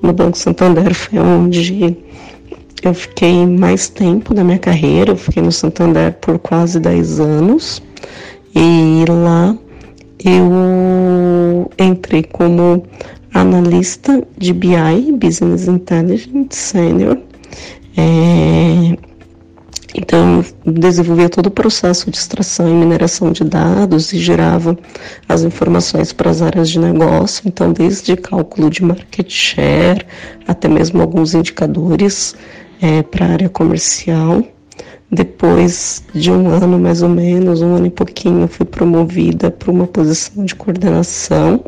No 0.03 0.13
Banco 0.13 0.37
Santander 0.37 0.93
foi 0.95 1.19
onde 1.19 1.97
eu 2.83 2.93
fiquei 2.93 3.47
mais 3.47 3.89
tempo 3.89 4.35
da 4.35 4.45
minha 4.45 4.59
carreira, 4.59 5.13
eu 5.13 5.17
fiquei 5.17 5.43
no 5.43 5.53
Santander 5.53 6.13
por 6.21 6.39
quase 6.39 6.79
10 6.79 7.21
anos 7.21 7.83
e 8.55 9.05
lá 9.09 9.57
eu 10.25 11.71
entrei 11.79 12.23
como 12.23 12.83
analista 13.33 14.23
de 14.39 14.53
BI, 14.53 15.13
Business 15.13 15.69
Intelligence 15.69 16.57
Senior. 16.57 17.19
É, 17.97 18.97
então, 19.97 20.45
desenvolvia 20.67 21.29
todo 21.29 21.47
o 21.47 21.51
processo 21.51 22.11
de 22.11 22.17
extração 22.17 22.69
e 22.69 22.73
mineração 22.73 23.31
de 23.31 23.45
dados 23.45 24.13
e 24.13 24.19
gerava 24.19 24.77
as 25.29 25.43
informações 25.43 26.13
para 26.13 26.31
as 26.31 26.43
áreas 26.43 26.69
de 26.69 26.81
negócio. 26.81 27.45
Então, 27.47 27.73
desde 27.73 28.17
cálculo 28.17 28.71
de 28.71 28.83
market 28.83 29.31
share 29.31 30.05
até 30.49 30.69
mesmo 30.69 31.01
alguns 31.01 31.35
indicadores 31.35 32.35
é, 32.81 33.03
para 33.03 33.27
a 33.27 33.29
área 33.31 33.49
comercial. 33.49 34.43
Depois 35.11 36.03
de 36.15 36.31
um 36.31 36.49
ano, 36.49 36.79
mais 36.79 37.03
ou 37.03 37.09
menos, 37.09 37.63
um 37.63 37.75
ano 37.75 37.87
e 37.87 37.91
pouquinho, 37.91 38.49
fui 38.49 38.67
promovida 38.67 39.51
para 39.51 39.71
uma 39.71 39.87
posição 39.87 40.45
de 40.45 40.55
coordenação. 40.55 41.65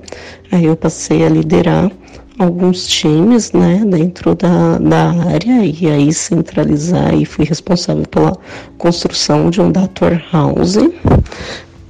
Aí 0.51 0.65
eu 0.65 0.77
passei 0.77 1.25
a 1.25 1.29
liderar 1.29 1.91
alguns 2.39 2.87
times, 2.87 3.53
né, 3.53 3.83
dentro 3.87 4.35
da, 4.35 4.79
da 4.79 5.11
área 5.11 5.65
e 5.65 5.87
aí 5.89 6.13
centralizar 6.13 7.15
e 7.15 7.25
fui 7.25 7.45
responsável 7.45 8.05
pela 8.11 8.37
construção 8.77 9.49
de 9.51 9.61
um 9.61 9.73
data 9.73 10.05
warehouse. 10.05 10.93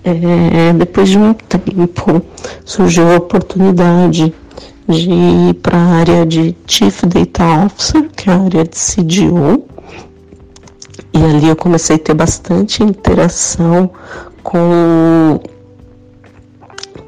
É, 0.05 0.73
depois 0.73 1.09
de 1.09 1.19
um 1.19 1.35
tempo 1.35 2.23
surgiu 2.65 3.13
a 3.13 3.17
oportunidade 3.17 4.33
de 4.89 5.11
ir 5.11 5.55
para 5.55 5.77
a 5.77 5.87
área 5.97 6.25
de 6.25 6.55
Chief 6.67 7.03
Data 7.03 7.67
Officer, 7.67 8.09
que 8.17 8.31
é 8.31 8.33
a 8.33 8.41
área 8.41 8.65
de 8.65 8.77
CDO. 8.77 9.65
E 11.17 11.25
ali 11.25 11.49
eu 11.49 11.57
comecei 11.57 11.97
a 11.97 11.99
ter 11.99 12.13
bastante 12.13 12.83
interação 12.83 13.91
com, 14.43 15.41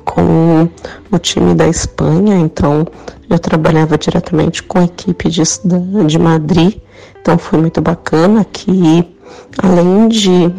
com 0.03 0.67
o 1.13 1.19
time 1.19 1.55
da 1.55 1.69
Espanha, 1.69 2.39
então 2.39 2.87
eu 3.29 3.39
trabalhava 3.39 3.99
diretamente 3.99 4.63
com 4.63 4.79
a 4.79 4.85
equipe 4.85 5.29
de, 5.29 5.43
de 6.07 6.19
Madrid, 6.19 6.77
então 7.21 7.37
foi 7.37 7.61
muito 7.61 7.83
bacana 7.83 8.47
que 8.47 9.07
além 9.63 10.09
de 10.09 10.55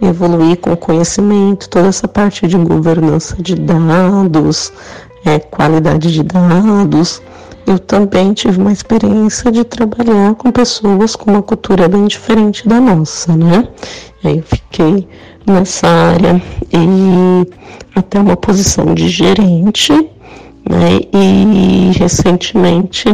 evoluir 0.00 0.56
com 0.56 0.76
conhecimento, 0.76 1.68
toda 1.68 1.86
essa 1.86 2.08
parte 2.08 2.48
de 2.48 2.56
governança 2.56 3.40
de 3.40 3.54
dados, 3.54 4.72
é, 5.24 5.38
qualidade 5.38 6.12
de 6.12 6.24
dados. 6.24 7.22
Eu 7.66 7.78
também 7.78 8.32
tive 8.32 8.58
uma 8.58 8.72
experiência 8.72 9.50
de 9.50 9.64
trabalhar 9.64 10.34
com 10.34 10.50
pessoas 10.50 11.14
com 11.14 11.30
uma 11.30 11.42
cultura 11.42 11.88
bem 11.88 12.06
diferente 12.06 12.66
da 12.68 12.80
nossa, 12.80 13.36
né? 13.36 13.68
Aí 14.24 14.38
eu 14.38 14.42
fiquei 14.42 15.08
nessa 15.46 15.86
área 15.86 16.42
e 16.72 17.46
até 17.94 18.20
uma 18.20 18.36
posição 18.36 18.94
de 18.94 19.08
gerente 19.08 19.92
Né? 20.68 21.00
E 21.12 21.98
recentemente 21.98 23.08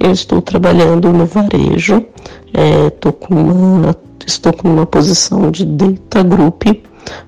eu 0.00 0.10
estou 0.10 0.42
trabalhando 0.42 1.12
no 1.12 1.26
varejo, 1.26 2.04
é, 2.52 2.90
com 3.12 3.34
uma, 3.34 3.96
estou 4.26 4.52
com 4.52 4.68
uma 4.68 4.84
posição 4.84 5.50
de 5.50 5.64
Data 5.64 6.22
Group 6.22 6.64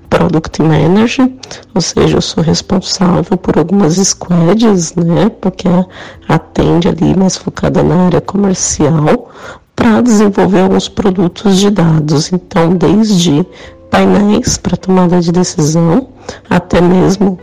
Product 0.09 0.61
Manager, 0.61 1.29
ou 1.73 1.81
seja, 1.81 2.17
eu 2.17 2.21
sou 2.21 2.43
responsável 2.43 3.37
por 3.37 3.57
algumas 3.57 3.95
squads, 3.95 4.95
né, 4.95 5.29
porque 5.41 5.67
atende 6.27 6.87
ali 6.87 7.15
mais 7.15 7.35
focada 7.37 7.83
na 7.83 8.05
área 8.05 8.21
comercial, 8.21 9.29
para 9.75 10.01
desenvolver 10.01 10.61
alguns 10.61 10.87
produtos 10.87 11.57
de 11.57 11.69
dados. 11.69 12.31
Então, 12.31 12.75
desde 12.75 13.45
painéis 13.91 14.57
para 14.57 14.77
tomada 14.77 15.19
de 15.19 15.31
decisão, 15.31 16.07
até 16.49 16.79
mesmo 16.79 17.37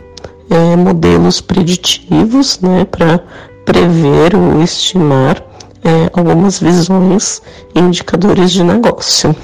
é, 0.49 0.75
modelos 0.75 1.41
preditivos, 1.41 2.59
né, 2.59 2.85
para 2.85 3.19
prever 3.65 4.35
ou 4.35 4.61
estimar 4.61 5.41
é, 5.83 6.09
algumas 6.13 6.59
visões 6.59 7.41
e 7.75 7.79
indicadores 7.79 8.51
de 8.51 8.63
negócio, 8.63 9.35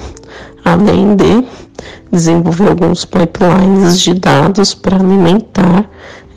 além 0.64 1.16
de 1.16 1.46
desenvolver 2.10 2.68
alguns 2.68 3.04
pipelines 3.04 4.00
de 4.00 4.14
dados 4.14 4.74
para 4.74 4.96
alimentar 4.96 5.88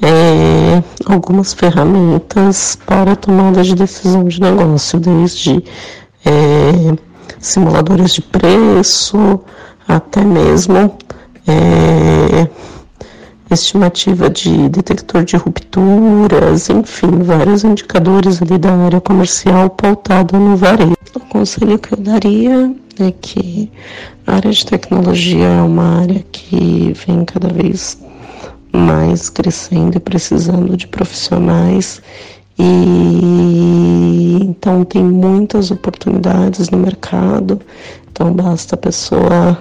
é, 0.02 0.84
algumas 1.06 1.54
ferramentas 1.54 2.78
para 2.86 3.16
tomada 3.16 3.64
de 3.64 3.74
decisão 3.74 4.26
de 4.26 4.42
negócio, 4.42 5.00
desde 5.00 5.64
é, 6.26 6.96
simuladores 7.40 8.14
de 8.14 8.22
preço 8.22 9.40
até 9.88 10.22
mesmo 10.24 10.98
é, 11.48 12.48
estimativa 13.50 14.30
de 14.30 14.70
detector 14.70 15.24
de 15.24 15.38
rupturas, 15.38 16.70
enfim, 16.70 17.20
vários 17.24 17.64
indicadores 17.64 18.42
ali 18.42 18.58
da 18.58 18.74
área 18.74 19.00
comercial 19.00 19.70
pautada 19.70 20.38
no 20.38 20.58
varejo. 20.58 20.94
O 21.16 21.20
conselho 21.20 21.78
que 21.78 21.94
eu 21.94 21.98
daria 21.98 22.74
é 23.00 23.12
que 23.12 23.72
a 24.28 24.36
área 24.36 24.52
de 24.52 24.66
tecnologia 24.66 25.46
é 25.46 25.62
uma 25.62 26.02
área 26.02 26.24
que 26.32 26.94
vem 27.06 27.26
cada 27.26 27.50
vez 27.50 27.98
mais 28.72 29.30
crescendo 29.30 29.98
e 29.98 30.00
precisando 30.00 30.76
de 30.76 30.88
profissionais 30.88 32.02
e 32.58 34.40
então 34.42 34.84
tem 34.86 35.04
muitas 35.04 35.72
oportunidades 35.72 36.70
no 36.70 36.78
mercado. 36.78 37.60
Então 38.12 38.32
basta 38.32 38.76
a 38.76 38.78
pessoa 38.78 39.58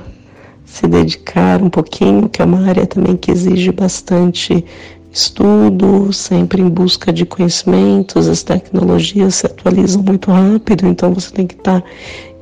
se 0.64 0.86
dedicar 0.86 1.62
um 1.62 1.70
pouquinho, 1.70 2.28
que 2.28 2.40
é 2.40 2.44
uma 2.44 2.66
área 2.66 2.86
também 2.86 3.16
que 3.16 3.30
exige 3.30 3.72
bastante 3.72 4.64
estudo, 5.12 6.12
sempre 6.12 6.62
em 6.62 6.68
busca 6.68 7.12
de 7.12 7.26
conhecimentos, 7.26 8.28
as 8.28 8.42
tecnologias 8.42 9.34
se 9.34 9.46
atualizam 9.46 10.02
muito 10.02 10.30
rápido, 10.30 10.86
então 10.86 11.12
você 11.12 11.30
tem 11.30 11.46
que 11.46 11.54
estar 11.54 11.84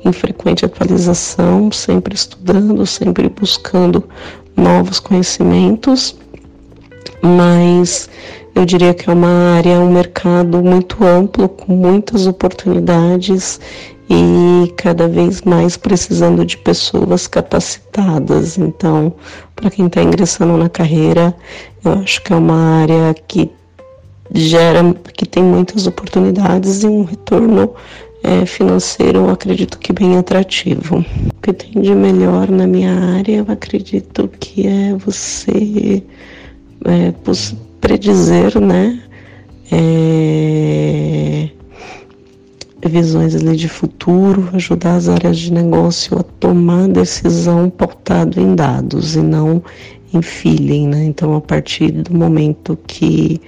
em 0.03 0.11
frequente 0.11 0.65
atualização, 0.65 1.71
sempre 1.71 2.15
estudando, 2.15 2.85
sempre 2.85 3.29
buscando 3.29 4.03
novos 4.55 4.99
conhecimentos, 4.99 6.15
mas 7.21 8.09
eu 8.55 8.65
diria 8.65 8.93
que 8.93 9.09
é 9.09 9.13
uma 9.13 9.55
área, 9.55 9.79
um 9.79 9.91
mercado 9.91 10.61
muito 10.61 11.03
amplo, 11.03 11.47
com 11.47 11.73
muitas 11.73 12.27
oportunidades 12.27 13.59
e 14.09 14.73
cada 14.75 15.07
vez 15.07 15.41
mais 15.43 15.77
precisando 15.77 16.45
de 16.45 16.57
pessoas 16.57 17.27
capacitadas. 17.27 18.57
Então, 18.57 19.13
para 19.55 19.69
quem 19.69 19.87
está 19.87 20.01
ingressando 20.01 20.57
na 20.57 20.67
carreira, 20.67 21.33
eu 21.83 21.93
acho 21.93 22.21
que 22.21 22.33
é 22.33 22.35
uma 22.35 22.81
área 22.81 23.15
que 23.27 23.49
gera, 24.33 24.81
que 25.13 25.25
tem 25.25 25.43
muitas 25.43 25.87
oportunidades 25.87 26.83
e 26.83 26.87
um 26.87 27.03
retorno 27.03 27.73
é, 28.23 28.45
financeiro, 28.45 29.19
eu 29.19 29.29
acredito 29.29 29.79
que 29.79 29.91
bem 29.91 30.17
atrativo. 30.17 30.97
O 30.99 31.41
que 31.41 31.53
tem 31.53 31.81
de 31.81 31.95
melhor 31.95 32.49
na 32.49 32.67
minha 32.67 32.93
área, 32.93 33.37
eu 33.37 33.45
acredito 33.47 34.29
que 34.39 34.67
é 34.67 34.93
você 34.95 36.03
é, 36.85 37.13
predizer, 37.79 38.59
né? 38.59 39.01
É, 39.71 41.49
visões 42.89 43.35
ali 43.35 43.55
de 43.55 43.69
futuro, 43.69 44.49
ajudar 44.53 44.95
as 44.95 45.07
áreas 45.07 45.37
de 45.37 45.53
negócio 45.53 46.17
a 46.19 46.23
tomar 46.23 46.87
decisão 46.87 47.69
pautado 47.69 48.39
em 48.39 48.55
dados 48.55 49.15
e 49.15 49.21
não 49.21 49.63
em 50.13 50.21
feeling, 50.21 50.87
né? 50.87 51.05
Então, 51.05 51.35
a 51.35 51.41
partir 51.41 51.91
do 51.91 52.13
momento 52.13 52.77
que 52.85 53.39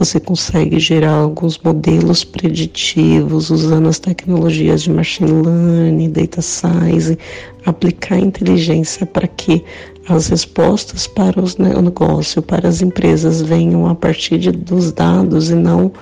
você 0.00 0.18
consegue 0.18 0.80
gerar 0.80 1.12
alguns 1.12 1.58
modelos 1.58 2.24
preditivos 2.24 3.50
usando 3.50 3.86
as 3.86 3.98
tecnologias 3.98 4.82
de 4.82 4.90
machine 4.90 5.30
learning, 5.42 6.10
data 6.10 6.40
science, 6.40 7.18
aplicar 7.66 8.18
inteligência 8.18 9.04
para 9.04 9.28
que 9.28 9.62
as 10.08 10.28
respostas 10.28 11.06
para 11.06 11.38
os 11.38 11.58
negócios, 11.58 12.42
para 12.46 12.66
as 12.66 12.80
empresas 12.80 13.42
venham 13.42 13.86
a 13.86 13.94
partir 13.94 14.38
de, 14.38 14.50
dos 14.50 14.90
dados 14.90 15.50
e 15.50 15.54
não 15.54 15.92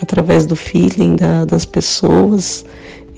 através 0.00 0.46
do 0.46 0.54
feeling 0.54 1.16
da, 1.16 1.44
das 1.44 1.64
pessoas, 1.64 2.64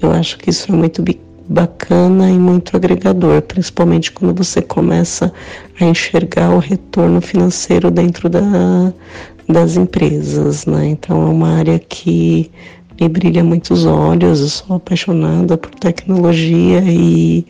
eu 0.01 0.11
acho 0.13 0.39
que 0.39 0.49
isso 0.49 0.73
é 0.73 0.75
muito 0.75 1.05
bacana 1.49 2.31
e 2.31 2.39
muito 2.39 2.77
agregador, 2.77 3.43
principalmente 3.43 4.11
quando 4.11 4.35
você 4.35 4.63
começa 4.63 5.33
a 5.79 5.85
enxergar 5.85 6.51
o 6.51 6.59
retorno 6.59 7.21
financeiro 7.21 7.91
dentro 7.91 8.29
da, 8.29 8.93
das 9.49 9.77
empresas, 9.77 10.67
né? 10.67 10.87
Então 10.87 11.23
é 11.23 11.31
uma 11.31 11.57
área 11.59 11.79
que 11.79 12.51
me 13.01 13.09
brilha 13.09 13.43
muitos 13.43 13.85
olhos, 13.85 14.41
eu 14.41 14.49
sou 14.49 14.77
apaixonada 14.77 15.57
por 15.57 15.71
tecnologia 15.71 16.83
e 16.87 17.45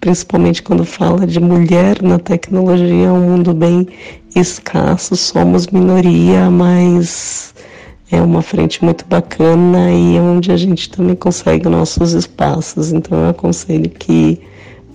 principalmente 0.00 0.62
quando 0.62 0.84
fala 0.84 1.26
de 1.26 1.40
mulher 1.40 2.02
na 2.02 2.18
tecnologia, 2.18 3.06
é 3.06 3.12
um 3.12 3.30
mundo 3.30 3.54
bem 3.54 3.86
escasso, 4.34 5.16
somos 5.16 5.68
minoria, 5.68 6.50
mas 6.50 7.54
é 8.10 8.20
uma 8.20 8.42
frente 8.42 8.84
muito 8.84 9.04
bacana 9.06 9.90
e 9.90 10.16
é 10.16 10.20
onde 10.20 10.50
a 10.50 10.56
gente 10.56 10.90
também 10.90 11.14
consegue 11.14 11.68
nossos 11.68 12.12
espaços. 12.12 12.92
Então 12.92 13.18
eu 13.18 13.30
aconselho 13.30 13.88
que 13.90 14.40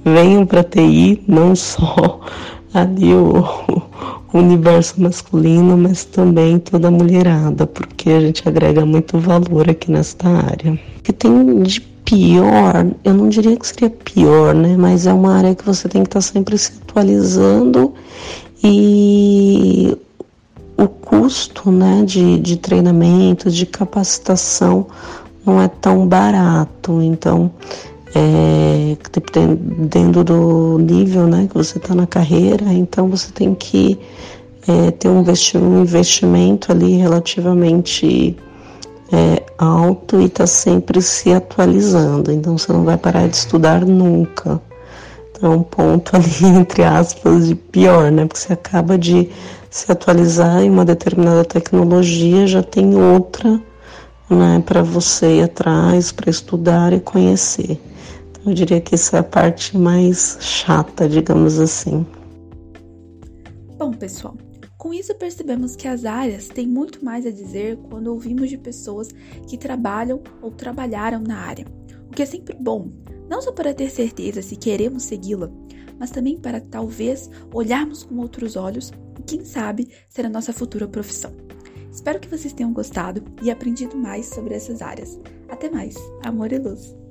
venham 0.04 0.46
para 0.46 0.64
TI, 0.64 1.24
não 1.28 1.56
só 1.56 2.20
ali 2.74 3.14
o, 3.14 3.44
universo 4.40 5.02
masculino, 5.02 5.78
mas 5.78 6.06
também 6.06 6.60
toda 6.60 6.88
a 6.88 6.92
mulherada, 6.92 7.68
porque 7.68 8.10
a 8.10 8.20
gente 8.20 8.48
agrega 8.48 8.86
muito 8.86 9.18
valor 9.20 9.70
aqui 9.70 9.92
nesta 9.92 10.28
área. 10.28 10.74
O 10.74 11.02
que 11.04 11.14
tem 11.14 11.62
de 11.62 11.82
pior, 11.82 12.88
eu 13.04 13.14
não 13.14 13.30
diria 13.30 13.56
que 13.56 13.68
seria 13.68 13.90
pior, 13.90 14.54
né? 14.54 14.76
Mas 14.78 15.06
é 15.08 15.14
uma 15.14 15.36
área 15.36 15.56
que 15.56 15.66
você 15.66 15.88
tem 15.88 16.04
que 16.04 16.10
estar 16.10 16.22
sempre 16.22 16.58
se 16.58 16.74
atualizando 16.82 17.94
e 18.64 19.98
o 20.78 20.88
custo 20.88 21.72
né, 21.72 22.04
de, 22.06 22.40
de 22.40 22.58
treinamento, 22.58 23.50
de 23.52 23.66
capacitação 23.66 24.88
não 25.46 25.62
é 25.62 25.68
tão 25.68 26.08
barato. 26.08 27.02
Então, 27.02 27.52
é, 28.16 28.96
dependendo 29.12 30.24
do 30.24 30.78
nível 30.78 31.28
né, 31.28 31.48
que 31.50 31.56
você 31.56 31.78
está 31.78 31.96
na 31.96 32.06
carreira, 32.06 32.72
então 32.72 33.08
você 33.08 33.32
tem 33.32 33.56
que 33.56 34.00
é, 34.68 34.92
ter 34.92 35.10
um 35.10 35.24
investimento 35.82 36.72
ali 36.72 36.98
relativamente 36.98 38.38
é, 39.12 39.44
alto 39.58 40.20
e 40.22 40.26
está 40.26 40.46
sempre 40.46 41.02
se 41.02 41.34
atualizando. 41.34 42.32
Então 42.32 42.58
você 42.58 42.72
não 42.72 42.84
vai 42.84 42.98
parar 42.98 43.28
de 43.28 43.36
estudar 43.36 43.84
nunca. 43.86 44.62
Então 45.32 45.52
é 45.52 45.56
um 45.56 45.64
ponto 45.64 46.14
ali, 46.16 46.58
entre 46.60 46.84
aspas, 46.84 47.48
de 47.48 47.56
pior, 47.56 48.12
né? 48.12 48.26
Porque 48.26 48.40
você 48.40 48.54
acaba 48.54 48.98
de 48.98 49.30
se 49.70 49.92
atualizar 49.92 50.62
em 50.62 50.70
uma 50.70 50.86
determinada 50.86 51.44
tecnologia, 51.44 52.46
já 52.46 52.62
tem 52.62 52.96
outra 52.96 53.60
né, 54.36 54.64
para 54.66 54.82
você 54.82 55.38
ir 55.38 55.44
atrás, 55.44 56.12
para 56.12 56.30
estudar 56.30 56.94
e 56.94 57.00
conhecer. 57.00 57.80
Então, 58.30 58.44
eu 58.48 58.54
diria 58.54 58.82
que 58.82 58.96
essa 58.96 59.18
é 59.18 59.20
a 59.20 59.24
parte 59.24 59.78
mais 59.78 60.38
chata, 60.40 61.08
digamos 61.08 61.60
assim. 61.60 62.06
Bom, 63.78 63.92
pessoal, 63.92 64.36
com 64.78 64.94
isso 64.94 65.16
percebemos 65.16 65.76
que 65.76 65.88
as 65.88 66.06
áreas 66.06 66.48
têm 66.48 66.68
muito 66.68 67.04
mais 67.04 67.26
a 67.26 67.32
dizer 67.32 67.78
quando 67.90 68.08
ouvimos 68.08 68.50
de 68.50 68.58
pessoas 68.58 69.08
que 69.48 69.58
trabalham 69.58 70.22
ou 70.42 70.52
trabalharam 70.52 71.22
na 71.22 71.38
área, 71.38 71.66
o 72.08 72.12
que 72.12 72.22
é 72.22 72.26
sempre 72.26 72.56
bom, 72.60 72.90
não 73.30 73.42
só 73.42 73.52
para 73.52 73.74
ter 73.74 73.90
certeza 73.90 74.42
se 74.42 74.56
queremos 74.56 75.04
segui-la, 75.04 75.50
mas 75.98 76.12
também 76.12 76.38
para 76.38 76.60
talvez 76.60 77.30
olharmos 77.54 78.04
com 78.04 78.18
outros 78.18 78.56
olhos 78.56 78.92
e, 79.18 79.24
quem 79.24 79.46
sabe, 79.46 79.88
ser 80.10 80.26
a 80.26 80.30
nossa 80.30 80.52
futura 80.52 80.88
profissão. 80.88 81.32
Espero 81.94 82.20
que 82.20 82.28
vocês 82.28 82.52
tenham 82.52 82.74
gostado 82.74 83.24
e 83.44 83.52
aprendido 83.52 83.96
mais 83.96 84.26
sobre 84.26 84.56
essas 84.56 84.82
áreas. 84.82 85.20
Até 85.48 85.70
mais, 85.70 85.96
amor 86.26 86.52
e 86.52 86.58
luz! 86.58 87.03